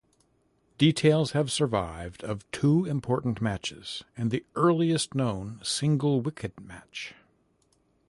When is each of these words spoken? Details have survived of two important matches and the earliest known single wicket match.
Details 0.79 1.33
have 1.33 1.51
survived 1.51 2.23
of 2.23 2.49
two 2.49 2.85
important 2.85 3.39
matches 3.39 4.03
and 4.17 4.31
the 4.31 4.43
earliest 4.55 5.13
known 5.13 5.59
single 5.61 6.21
wicket 6.21 6.59
match. 6.59 7.13